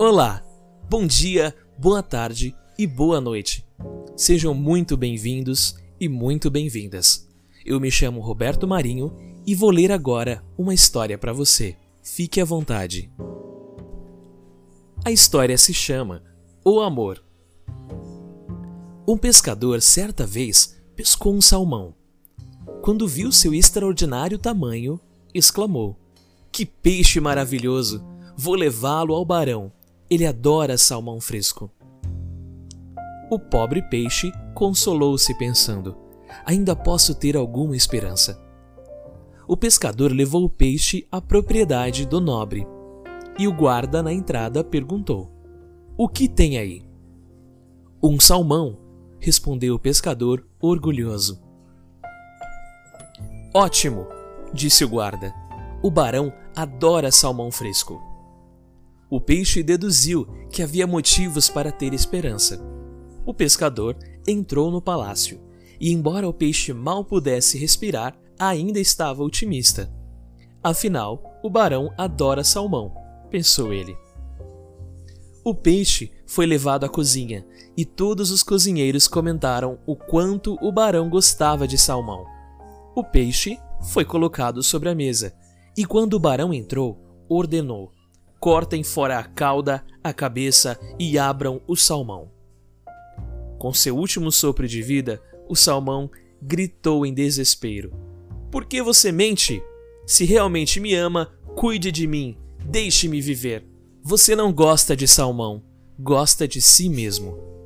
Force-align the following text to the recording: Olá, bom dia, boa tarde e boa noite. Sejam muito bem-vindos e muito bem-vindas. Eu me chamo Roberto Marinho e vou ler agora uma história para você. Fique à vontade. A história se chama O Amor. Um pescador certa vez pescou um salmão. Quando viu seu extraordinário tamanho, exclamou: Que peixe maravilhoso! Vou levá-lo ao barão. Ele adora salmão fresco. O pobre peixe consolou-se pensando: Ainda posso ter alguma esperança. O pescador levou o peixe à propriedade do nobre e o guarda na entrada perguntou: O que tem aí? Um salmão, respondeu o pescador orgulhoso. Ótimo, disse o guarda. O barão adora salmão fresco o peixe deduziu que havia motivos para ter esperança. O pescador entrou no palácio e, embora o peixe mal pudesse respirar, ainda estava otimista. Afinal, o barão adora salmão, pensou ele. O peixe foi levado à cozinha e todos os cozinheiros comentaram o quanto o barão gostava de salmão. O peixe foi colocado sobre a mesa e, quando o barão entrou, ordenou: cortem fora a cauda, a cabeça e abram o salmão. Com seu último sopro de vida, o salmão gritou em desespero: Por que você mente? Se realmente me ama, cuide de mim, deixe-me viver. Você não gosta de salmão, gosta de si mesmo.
Olá, 0.00 0.44
bom 0.88 1.04
dia, 1.04 1.52
boa 1.76 2.04
tarde 2.04 2.54
e 2.78 2.86
boa 2.86 3.20
noite. 3.20 3.66
Sejam 4.16 4.54
muito 4.54 4.96
bem-vindos 4.96 5.74
e 5.98 6.08
muito 6.08 6.48
bem-vindas. 6.48 7.28
Eu 7.66 7.80
me 7.80 7.90
chamo 7.90 8.20
Roberto 8.20 8.64
Marinho 8.64 9.12
e 9.44 9.56
vou 9.56 9.70
ler 9.70 9.90
agora 9.90 10.44
uma 10.56 10.72
história 10.72 11.18
para 11.18 11.32
você. 11.32 11.76
Fique 12.00 12.40
à 12.40 12.44
vontade. 12.44 13.10
A 15.04 15.10
história 15.10 15.58
se 15.58 15.74
chama 15.74 16.22
O 16.64 16.78
Amor. 16.78 17.20
Um 19.04 19.18
pescador 19.18 19.82
certa 19.82 20.24
vez 20.24 20.80
pescou 20.94 21.34
um 21.34 21.40
salmão. 21.40 21.92
Quando 22.82 23.08
viu 23.08 23.32
seu 23.32 23.52
extraordinário 23.52 24.38
tamanho, 24.38 25.00
exclamou: 25.34 25.98
Que 26.52 26.64
peixe 26.64 27.18
maravilhoso! 27.18 28.00
Vou 28.36 28.54
levá-lo 28.54 29.12
ao 29.12 29.24
barão. 29.24 29.72
Ele 30.10 30.24
adora 30.24 30.78
salmão 30.78 31.20
fresco. 31.20 31.70
O 33.30 33.38
pobre 33.38 33.82
peixe 33.82 34.32
consolou-se 34.54 35.36
pensando: 35.36 35.94
Ainda 36.46 36.74
posso 36.74 37.14
ter 37.14 37.36
alguma 37.36 37.76
esperança. 37.76 38.42
O 39.46 39.54
pescador 39.54 40.10
levou 40.10 40.44
o 40.44 40.48
peixe 40.48 41.06
à 41.12 41.20
propriedade 41.20 42.06
do 42.06 42.22
nobre 42.22 42.66
e 43.38 43.46
o 43.46 43.52
guarda 43.52 44.02
na 44.02 44.10
entrada 44.10 44.64
perguntou: 44.64 45.30
O 45.94 46.08
que 46.08 46.26
tem 46.26 46.56
aí? 46.56 46.82
Um 48.02 48.18
salmão, 48.18 48.78
respondeu 49.20 49.74
o 49.74 49.78
pescador 49.78 50.46
orgulhoso. 50.58 51.38
Ótimo, 53.52 54.06
disse 54.54 54.84
o 54.86 54.88
guarda. 54.88 55.34
O 55.82 55.90
barão 55.90 56.32
adora 56.56 57.12
salmão 57.12 57.50
fresco 57.50 58.07
o 59.10 59.20
peixe 59.20 59.62
deduziu 59.62 60.26
que 60.50 60.62
havia 60.62 60.86
motivos 60.86 61.48
para 61.48 61.72
ter 61.72 61.94
esperança. 61.94 62.60
O 63.24 63.32
pescador 63.32 63.96
entrou 64.26 64.70
no 64.70 64.82
palácio 64.82 65.40
e, 65.80 65.92
embora 65.92 66.28
o 66.28 66.32
peixe 66.32 66.72
mal 66.72 67.04
pudesse 67.04 67.58
respirar, 67.58 68.18
ainda 68.38 68.78
estava 68.78 69.22
otimista. 69.22 69.92
Afinal, 70.62 71.22
o 71.42 71.48
barão 71.48 71.92
adora 71.96 72.44
salmão, 72.44 72.94
pensou 73.30 73.72
ele. 73.72 73.96
O 75.44 75.54
peixe 75.54 76.12
foi 76.26 76.44
levado 76.44 76.84
à 76.84 76.88
cozinha 76.88 77.46
e 77.76 77.84
todos 77.84 78.30
os 78.30 78.42
cozinheiros 78.42 79.08
comentaram 79.08 79.78
o 79.86 79.96
quanto 79.96 80.58
o 80.60 80.70
barão 80.70 81.08
gostava 81.08 81.66
de 81.66 81.78
salmão. 81.78 82.24
O 82.94 83.02
peixe 83.02 83.58
foi 83.92 84.04
colocado 84.04 84.62
sobre 84.62 84.88
a 84.88 84.94
mesa 84.94 85.34
e, 85.76 85.86
quando 85.86 86.14
o 86.14 86.20
barão 86.20 86.52
entrou, 86.52 86.98
ordenou: 87.28 87.92
cortem 88.40 88.82
fora 88.82 89.18
a 89.18 89.24
cauda, 89.24 89.84
a 90.02 90.12
cabeça 90.12 90.78
e 90.98 91.18
abram 91.18 91.60
o 91.66 91.76
salmão. 91.76 92.30
Com 93.58 93.72
seu 93.72 93.96
último 93.96 94.30
sopro 94.30 94.68
de 94.68 94.80
vida, 94.82 95.20
o 95.48 95.56
salmão 95.56 96.10
gritou 96.40 97.04
em 97.04 97.12
desespero: 97.12 97.92
Por 98.50 98.64
que 98.64 98.82
você 98.82 99.10
mente? 99.10 99.62
Se 100.06 100.24
realmente 100.24 100.80
me 100.80 100.94
ama, 100.94 101.32
cuide 101.54 101.92
de 101.92 102.06
mim, 102.06 102.36
deixe-me 102.64 103.20
viver. 103.20 103.66
Você 104.02 104.34
não 104.34 104.52
gosta 104.52 104.96
de 104.96 105.06
salmão, 105.06 105.62
gosta 105.98 106.48
de 106.48 106.62
si 106.62 106.88
mesmo. 106.88 107.57